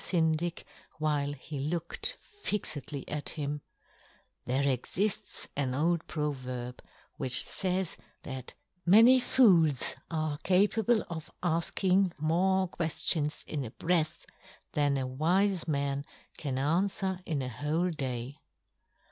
Syndic, 0.03 0.65
while 0.97 1.33
he 1.33 1.59
looked 1.59 2.17
fixedly 2.21 3.07
at 3.07 3.29
him," 3.29 3.61
There 4.47 4.67
exifts 4.67 5.47
an 5.55 5.75
old 5.75 6.07
proverb" 6.07 6.81
which 7.17 7.43
fays 7.43 7.97
that 8.23 8.55
many 8.83 9.19
fools 9.19 9.93
are 10.09 10.39
ca" 10.43 10.67
pable 10.69 11.03
of 11.07 11.29
afking 11.43 12.13
more 12.17 12.67
queftions 12.67 13.45
in" 13.45 13.63
a 13.63 13.69
breath 13.69 14.25
than 14.71 14.97
a 14.97 15.05
wife 15.05 15.67
man 15.67 16.03
can 16.35 16.57
an" 16.57 16.85
fwer 16.87 17.21
in 17.27 17.43
a 17.43 17.49
whole 17.49 17.91
day." 17.91 18.39